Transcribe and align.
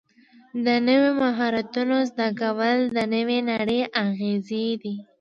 د 0.65 0.67
نویو 0.87 1.11
مهارتونو 1.21 1.95
زده 2.11 2.27
کول 2.41 2.77
د 2.97 2.99
نوې 3.15 3.39
نړۍ 3.51 3.81
اغېزې 4.05 4.67
دي. 4.81 4.95